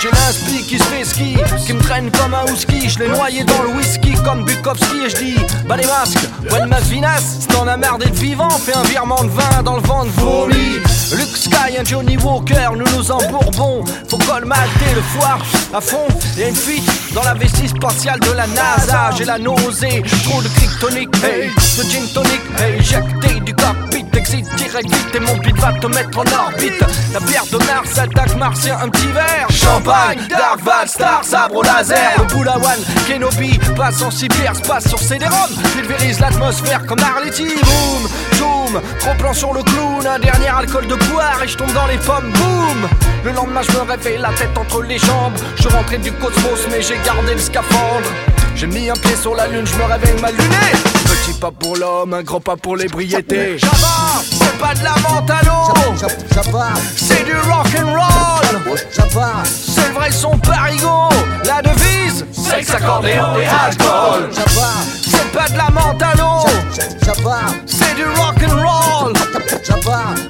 j'ai 0.00 0.10
l'inspi 0.10 0.64
qui 0.64 0.78
se 0.78 0.84
fait 0.84 1.04
ski, 1.04 1.36
qui 1.66 1.72
me 1.72 1.80
traîne 1.80 2.10
comme 2.10 2.34
un 2.34 2.44
husky. 2.52 2.88
Je 2.88 2.98
l'ai 3.00 3.08
noyé 3.08 3.44
dans 3.44 3.62
le 3.62 3.70
whisky 3.70 4.12
comme 4.24 4.44
Bukowski 4.44 5.06
et 5.06 5.10
je 5.10 5.16
dis 5.16 5.36
Bah 5.68 5.76
les 5.76 5.86
masques, 5.86 6.28
bonne 6.48 6.68
ma 6.68 6.80
vinasse. 6.80 7.38
Si 7.40 7.46
t'en 7.48 7.66
as 7.66 7.76
d'être 7.76 8.14
vivant, 8.14 8.50
fais 8.50 8.76
un 8.76 8.82
virement 8.82 9.22
de 9.24 9.30
vin 9.30 9.62
dans 9.62 9.76
le 9.76 9.82
vent 9.82 10.04
de 10.04 10.10
vomi. 10.10 10.78
Luke 11.16 11.36
Sky, 11.36 11.78
un 11.78 11.84
Johnny 11.84 12.16
Walker, 12.18 12.70
nous 12.76 12.96
nous 12.96 13.10
en 13.10 13.18
bourbon. 13.30 13.84
Faut 14.08 14.18
colmater 14.18 14.94
le 14.94 15.02
foire 15.02 15.40
à 15.74 15.80
fond. 15.80 16.06
Y'a 16.36 16.48
une 16.48 16.54
fuite 16.54 16.88
dans 17.14 17.22
la 17.22 17.34
vessie 17.34 17.68
spatiale 17.68 18.20
de 18.20 18.32
la 18.32 18.46
NASA. 18.46 19.10
J'ai 19.16 19.24
la 19.24 19.38
nausée, 19.38 20.02
trop 20.24 20.42
de 20.42 20.48
kryptonique, 20.48 21.14
hey, 21.24 21.48
de 21.48 21.82
gin 21.90 22.06
tonic, 22.14 22.40
hey, 22.58 22.78
éjecté 22.78 23.40
du 23.40 23.54
cockpit. 23.54 24.07
Exit 24.18 24.44
direct 24.56 24.92
vite 24.92 25.14
et 25.14 25.20
mon 25.20 25.36
beat 25.36 25.56
va 25.60 25.72
te 25.74 25.86
mettre 25.86 26.18
en 26.18 26.24
orbite. 26.44 26.84
La 27.12 27.20
bière 27.20 27.46
de 27.52 27.58
Mars 27.58 27.96
attaque 27.96 28.34
martien, 28.34 28.76
un 28.82 28.88
petit 28.88 29.06
verre. 29.12 29.46
Champagne, 29.48 30.18
Dark 30.28 30.60
Val, 30.64 30.88
Star, 30.88 31.22
sabre 31.22 31.62
laser. 31.62 32.14
Le 32.18 32.24
Boulawan, 32.34 32.80
Kenobi, 33.06 33.60
passe 33.76 34.02
en 34.02 34.10
cyber, 34.10 34.54
passe 34.66 34.88
sur 34.88 34.98
CD-ROM. 34.98 35.50
Pulvérise 35.72 36.18
l'atmosphère 36.18 36.84
comme 36.86 36.98
Arletty, 36.98 37.44
boom, 37.44 38.08
boom. 38.40 38.72
boum. 38.72 38.82
Trop 38.98 39.14
plan 39.14 39.32
sur 39.32 39.54
le 39.54 39.62
clown, 39.62 40.04
un 40.04 40.18
dernier 40.18 40.48
alcool 40.48 40.88
de 40.88 40.96
poire 40.96 41.40
et 41.44 41.46
je 41.46 41.56
tombe 41.56 41.72
dans 41.72 41.86
les 41.86 41.98
pommes, 41.98 42.32
boum. 42.32 42.88
Le 43.24 43.30
lendemain, 43.30 43.62
je 43.62 43.70
me 43.70 43.82
réveille 43.82 44.18
la 44.18 44.32
tête 44.32 44.58
entre 44.58 44.82
les 44.82 44.98
jambes. 44.98 45.38
Je 45.60 45.68
rentré 45.68 45.98
du 45.98 46.10
cosmos, 46.10 46.66
mais 46.72 46.82
j'ai 46.82 46.98
gardé 47.04 47.34
le 47.34 47.40
scaphandre. 47.40 48.08
J'ai 48.58 48.66
mis 48.66 48.90
un 48.90 48.94
pied 48.94 49.14
sur 49.14 49.36
la 49.36 49.46
lune, 49.46 49.64
je 49.64 49.76
me 49.76 49.84
réveille 49.84 50.20
mal 50.20 50.34
luné. 50.34 50.56
Petit 51.04 51.38
pas 51.38 51.52
pour 51.52 51.76
l'homme, 51.76 52.12
un 52.12 52.24
grand 52.24 52.40
pas 52.40 52.56
pour 52.56 52.74
l'ébriété. 52.76 53.56
Java, 53.56 54.20
c'est 54.20 54.58
pas 54.58 54.74
de 54.74 54.82
la 54.82 54.94
l'eau. 55.46 55.62
C'est 56.96 57.24
du 57.24 57.36
rock 57.36 57.68
and 57.78 57.92
roll. 57.92 58.78
C'est 59.44 59.88
le 59.88 59.94
vrai 59.94 60.10
son 60.10 60.36
parigo. 60.38 61.08
La 61.44 61.62
devise, 61.62 62.26
sexe, 62.32 62.74
accordéon 62.74 63.38
et 63.40 63.46
alcool. 63.46 64.28
C'est 64.32 65.32
pas 65.32 65.48
de 65.48 65.56
la 65.56 65.68
l'eau. 66.16 66.44
C'est 67.64 67.94
du 67.94 68.06
rock 68.06 68.42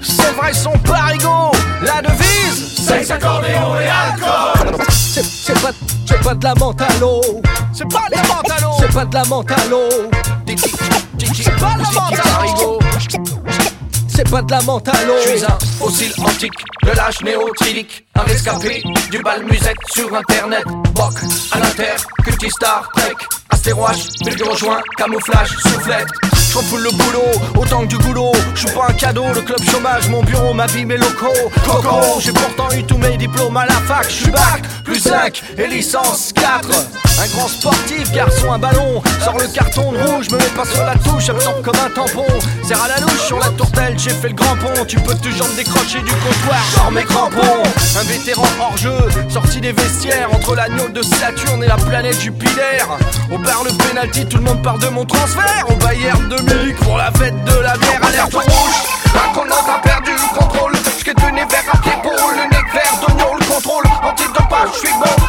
C'est 0.02 0.32
vrai 0.32 0.52
son 0.52 0.72
parigo. 0.78 1.52
La 1.82 2.02
devise, 2.02 2.74
sexe, 2.76 3.10
accordéon 3.10 3.78
et 3.80 3.88
alcool. 3.88 4.76
C'est 4.90 5.24
c'est 5.24 5.60
pas, 5.60 5.70
c'est 6.06 6.20
pas 6.20 6.34
de 6.34 6.44
la 6.44 6.54
l'eau. 7.00 7.20
C'est 7.72 7.88
pas 7.88 8.06
de 8.10 8.16
la 8.16 8.60
l'eau. 8.60 8.72
C'est 8.78 8.92
pas 8.92 9.04
de 9.04 9.14
la 9.14 9.22
l'eau. 9.22 9.30
C'est 11.38 11.56
pas 11.56 11.72
de 11.72 11.82
la 11.82 12.12
l'eau. 12.60 12.78
C'est 14.08 14.28
pas 14.28 14.42
de 14.42 14.50
la 14.50 14.60
l'eau. 15.06 15.14
Je 15.24 15.28
suis 15.30 15.44
un 15.44 15.58
fossile 15.78 16.12
antique 16.18 16.52
de 16.84 16.90
l'âge 16.90 17.20
néotrilique. 17.22 18.06
Un 18.16 18.22
rescapé 18.22 18.82
du 19.10 19.22
bal 19.22 19.44
musette 19.44 19.76
sur 19.92 20.14
internet. 20.14 20.64
Boc, 20.94 21.14
à 21.52 21.58
l'inter, 21.58 21.94
cultistar, 22.24 22.90
trek. 22.94 23.16
Astéroche, 23.68 24.08
bulgure 24.24 24.56
joint, 24.56 24.80
camouflage, 24.96 25.50
soufflette. 25.58 26.08
J'en 26.50 26.62
fous 26.62 26.78
le 26.78 26.90
boulot, 26.90 27.60
autant 27.60 27.82
que 27.82 27.88
du 27.88 27.98
boulot. 27.98 28.32
Je 28.54 28.66
pas 28.68 28.86
un 28.88 28.94
cadeau, 28.94 29.26
le 29.34 29.42
club 29.42 29.60
chômage, 29.70 30.08
mon 30.08 30.22
bureau, 30.22 30.54
ma 30.54 30.66
vie, 30.68 30.86
mes 30.86 30.96
locaux. 30.96 31.50
Coco, 31.66 32.18
j'ai 32.18 32.32
pourtant 32.32 32.70
eu 32.74 32.82
tous 32.84 32.96
mes 32.96 33.18
diplômes 33.18 33.58
à 33.58 33.66
la 33.66 33.74
fac. 33.74 34.08
Je 34.08 34.22
suis 34.22 34.30
bac, 34.30 34.62
plus 34.84 34.98
5 34.98 35.42
et 35.58 35.66
licence 35.66 36.32
4. 36.32 37.07
Un 37.20 37.26
grand 37.28 37.48
sportif, 37.48 38.12
garçon, 38.12 38.52
un 38.52 38.58
ballon. 38.58 39.02
Sors 39.24 39.36
le 39.38 39.48
carton 39.48 39.90
de 39.92 39.98
rouge, 39.98 40.30
me 40.30 40.38
mets 40.38 40.54
pas 40.54 40.64
sur 40.64 40.84
la 40.84 40.94
touche, 40.94 41.28
absorbe 41.28 41.62
comme 41.62 41.74
un 41.84 41.90
tampon. 41.90 42.24
Serre 42.62 42.82
à 42.82 42.88
la 42.88 43.00
louche 43.00 43.26
sur 43.26 43.38
la 43.40 43.48
tourtelle, 43.50 43.98
j'ai 43.98 44.10
fait 44.10 44.28
le 44.28 44.34
grand 44.34 44.56
pont. 44.56 44.84
Tu 44.86 44.96
peux 45.00 45.14
toujours 45.16 45.48
me 45.48 45.56
décrocher 45.56 45.98
du 45.98 46.12
comptoir, 46.12 46.62
sors 46.74 46.92
mes 46.92 47.02
crampons. 47.02 47.62
Un 47.98 48.04
vétéran 48.04 48.46
hors 48.60 48.76
jeu, 48.76 48.96
sorti 49.28 49.60
des 49.60 49.72
vestiaires 49.72 50.28
entre 50.32 50.54
l'agneau 50.54 50.88
de 50.88 51.02
Saturne 51.02 51.64
et 51.64 51.66
la 51.66 51.76
planète 51.76 52.20
Jupiter. 52.20 52.86
Au 53.32 53.38
bar 53.38 53.64
le 53.64 53.70
penalty, 53.72 54.24
tout 54.26 54.38
le 54.38 54.44
monde 54.44 54.62
parle 54.62 54.80
de 54.80 54.88
mon 54.88 55.04
transfert. 55.04 55.64
Au 55.68 55.74
Bayern 55.74 56.28
de 56.28 56.36
Munich 56.42 56.76
pour 56.76 56.98
la 56.98 57.10
fête 57.12 57.44
de 57.44 57.60
la 57.60 57.76
bière, 57.78 58.00
alerte 58.06 58.34
rouge. 58.34 58.78
Un 59.14 59.34
connant 59.34 59.74
a 59.74 59.80
perdu 59.80 60.12
le 60.12 60.38
contrôle. 60.38 60.72
J'qu'ai 60.98 61.14
donné 61.14 61.42
vers 61.50 61.64
à 61.72 61.78
pied 61.78 61.92
pour 62.00 62.12
le 62.12 62.42
nec 62.42 62.64
vert 62.72 63.00
d'oignon, 63.00 63.34
le 63.34 63.44
contrôle. 63.44 63.84
Antidopage, 64.04 64.68
je 64.74 64.78
suis 64.86 64.94
bon 65.00 65.27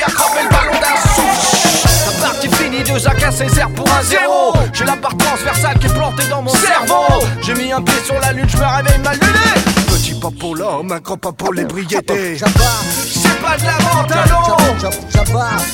à 0.00 0.42
le 0.42 0.48
ballon 0.48 0.80
d'un 0.80 0.96
souche. 1.14 1.84
La 2.06 2.26
partie 2.26 2.48
finie, 2.48 2.82
deux 2.82 3.06
à 3.06 3.30
Césaire 3.30 3.68
pour 3.70 3.88
un 3.92 4.02
zéro. 4.02 4.52
J'ai 4.72 4.84
la 4.84 4.96
barre 4.96 5.16
transversale 5.16 5.78
qui 5.78 5.86
est 5.86 5.94
plantée 5.94 6.26
dans 6.28 6.42
mon 6.42 6.54
cerveau. 6.54 7.24
J'ai 7.42 7.54
mis 7.54 7.72
un 7.72 7.82
pied 7.82 7.94
sur 8.04 8.18
la 8.20 8.32
lune, 8.32 8.46
je 8.48 8.56
me 8.56 8.64
réveille 8.64 8.98
mal 9.00 9.14
luné. 9.14 9.84
Petit 9.88 10.14
pas 10.14 10.30
pour 10.38 10.56
l'homme, 10.56 10.92
un 10.92 11.00
grand 11.00 11.16
pas 11.16 11.32
pour 11.32 11.52
l'ébriété. 11.52 12.38
C'est 12.38 13.40
pas 13.40 13.56
de 13.58 13.64
la 13.64 13.72
menthe 13.72 14.12
à. 14.12 14.24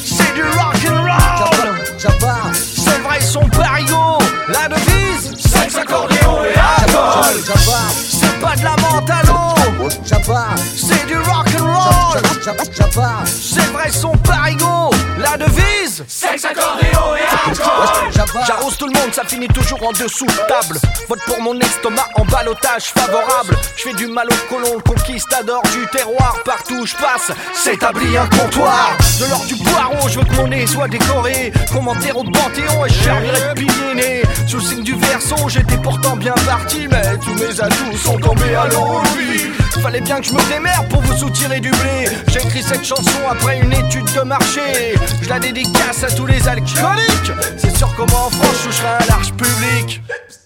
C'est 0.04 0.34
du 0.34 0.42
rock 0.42 0.76
and 0.88 1.02
roll. 1.02 1.74
C'est 1.98 3.02
vrai 3.02 3.20
son 3.20 3.48
parigo. 3.48 4.18
La 4.48 4.68
devise, 4.68 5.36
sexe, 5.38 5.76
accordéon 5.76 6.44
et 6.44 6.58
alcool. 6.58 7.36
C'est 8.08 8.40
pas 8.40 8.56
de 8.56 8.64
la 8.64 8.76
menthe 8.76 9.10
à 9.10 9.57
C'est 10.76 11.06
du 11.06 11.16
rock 11.18 11.46
and 11.58 11.64
roll. 11.64 12.22
C'est 13.26 13.72
vrai 13.72 13.90
son 13.90 14.12
parigo. 14.18 14.90
La 15.18 15.36
devise, 15.36 16.04
sexe, 16.06 16.44
accordéon 16.44 17.16
et 17.16 17.48
alcool. 17.50 17.97
J'arrose 18.48 18.78
tout 18.78 18.86
le 18.86 18.98
monde, 18.98 19.12
ça 19.12 19.24
finit 19.24 19.48
toujours 19.48 19.86
en 19.86 19.92
dessous 19.92 20.24
de 20.24 20.48
table. 20.48 20.78
Vote 21.06 21.20
pour 21.26 21.38
mon 21.42 21.60
estomac 21.60 22.08
en 22.14 22.24
balotage 22.24 22.84
favorable. 22.84 23.54
Je 23.76 23.82
fais 23.82 23.92
du 23.92 24.06
mal 24.06 24.26
au 24.26 24.48
colon, 24.48 24.74
le 24.74 25.80
du 25.80 25.86
terroir. 25.92 26.34
Partout 26.46 26.76
où 26.76 26.86
je 26.86 26.94
passe, 26.96 27.30
s'établit 27.52 28.16
un 28.16 28.26
comptoir. 28.26 28.96
De 29.20 29.28
l'or 29.28 29.44
du 29.44 29.54
poireau, 29.56 30.08
je 30.08 30.18
veux 30.18 30.24
que 30.24 30.34
mon 30.36 30.48
nez 30.48 30.66
soit 30.66 30.88
décoré. 30.88 31.52
Qu'on 31.70 31.82
m'enterre 31.82 32.16
au 32.16 32.24
panthéon 32.24 32.86
et 32.86 32.88
je 32.88 32.94
servirai 32.94 33.48
de 33.50 33.54
pilier 33.54 33.94
né. 33.94 34.22
Sous 34.46 34.56
le 34.56 34.62
signe 34.62 34.82
du 34.82 34.94
verso, 34.94 35.36
j'étais 35.48 35.76
pourtant 35.76 36.16
bien 36.16 36.34
parti. 36.46 36.88
Mais 36.90 37.18
tous 37.18 37.34
mes 37.34 37.60
atouts 37.60 37.98
sont 38.02 38.16
tombés 38.16 38.54
à 38.54 38.66
l'eau. 38.68 39.02
Fallait 39.82 40.00
bien 40.00 40.20
que 40.20 40.26
je 40.26 40.32
me 40.32 40.42
démerde 40.50 40.88
pour 40.88 41.00
vous 41.02 41.16
soutirer 41.16 41.60
du 41.60 41.70
blé. 41.70 42.08
J'ai 42.28 42.40
écrit 42.40 42.62
cette 42.62 42.84
chanson 42.84 43.18
après 43.30 43.60
une 43.60 43.72
étude 43.72 44.12
de 44.12 44.22
marché. 44.22 44.94
Je 45.22 45.28
la 45.28 45.38
dédicace 45.38 46.02
à 46.02 46.10
tous 46.10 46.26
les 46.26 46.48
alcooliques. 46.48 47.32
C'est 47.56 47.76
sûr 47.76 47.88
comment 47.96 48.28
en 48.38 50.37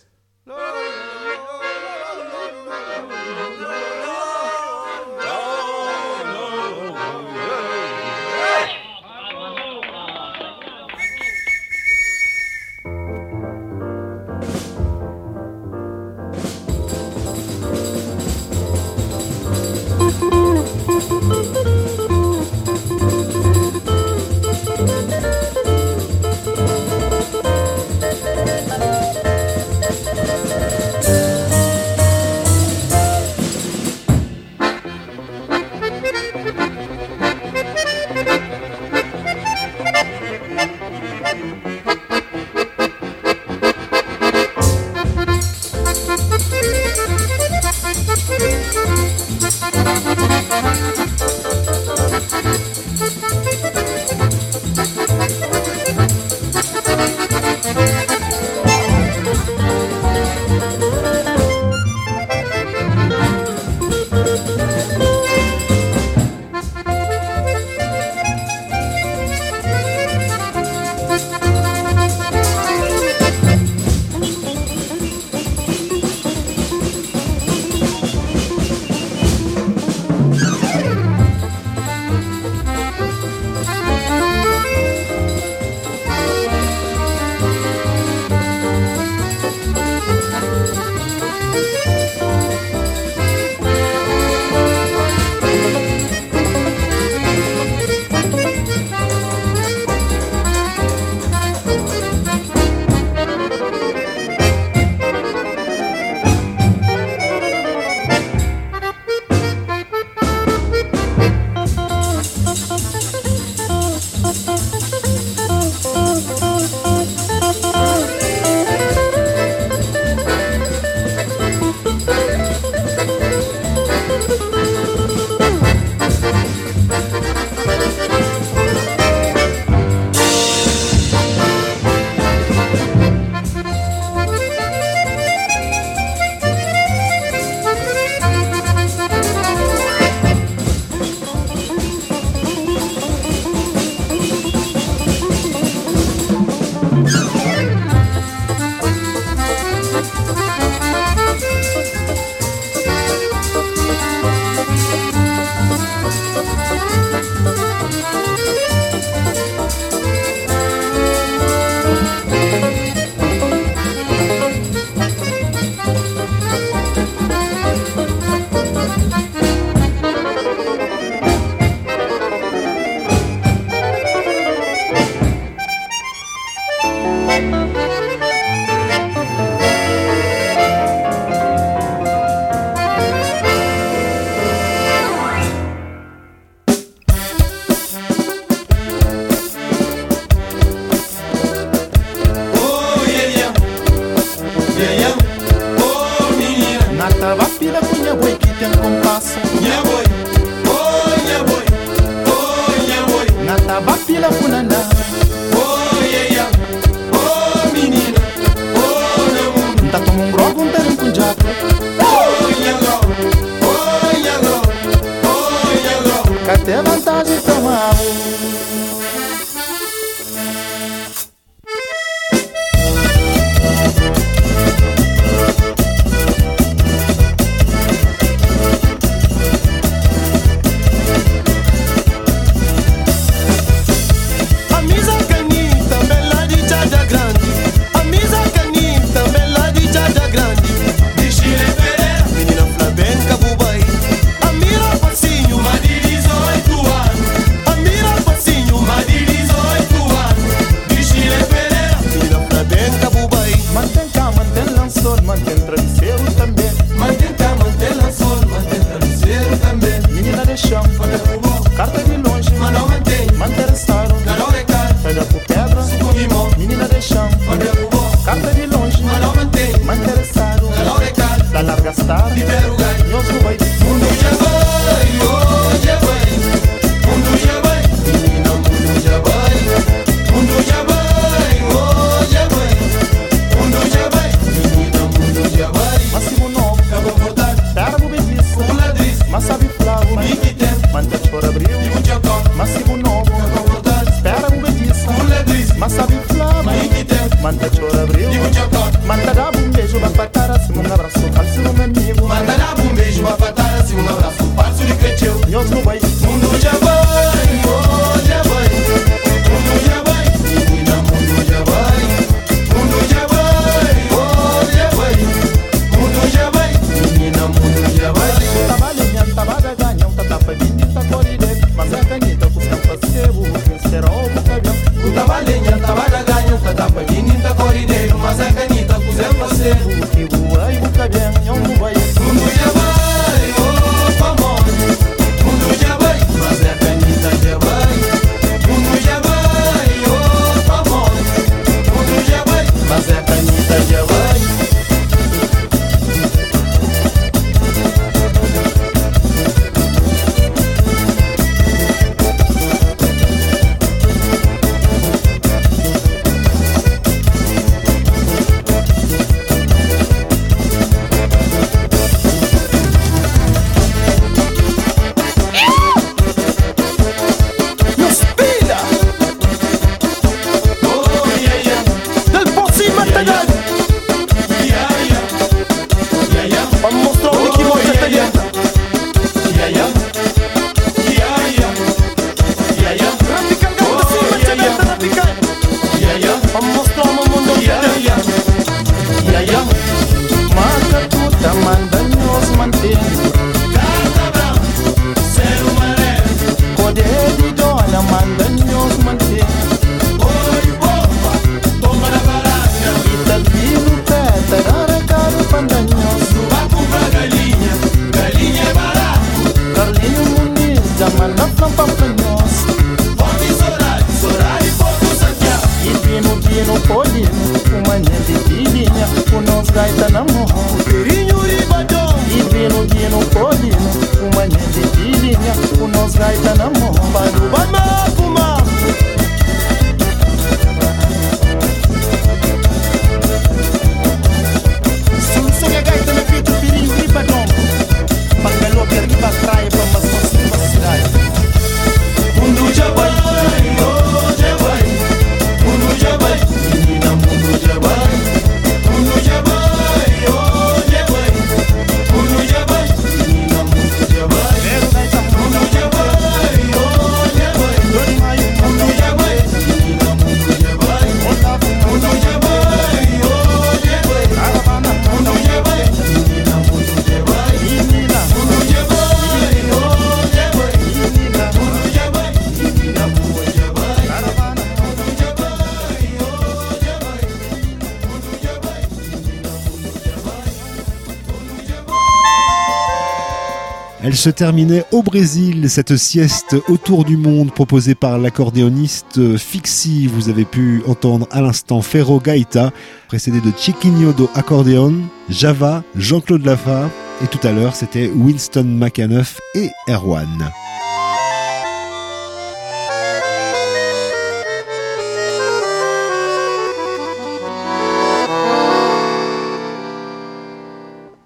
se 484.23 484.31
terminait 484.31 484.85
au 484.93 485.03
Brésil 485.03 485.69
cette 485.69 485.97
sieste 485.97 486.55
autour 486.69 487.05
du 487.05 487.17
monde 487.17 487.51
proposée 487.51 487.97
par 487.97 488.19
l'accordéoniste 488.19 489.37
Fixi. 489.37 490.07
Vous 490.07 490.29
avez 490.29 490.45
pu 490.45 490.81
entendre 490.87 491.27
à 491.33 491.41
l'instant 491.41 491.83
Ferro 491.83 492.21
Gaita, 492.21 492.71
précédé 493.09 493.41
de 493.41 493.51
Chiquinho 493.59 494.13
do 494.13 494.31
Accordéon, 494.37 494.95
Java, 495.29 495.83
Jean-Claude 495.97 496.47
Lafa 496.47 496.89
et 497.25 497.27
tout 497.27 497.45
à 497.45 497.51
l'heure 497.51 497.75
c'était 497.75 498.13
Winston 498.15 498.63
McAnuff 498.63 499.41
et 499.57 499.71
Erwan. 499.89 500.53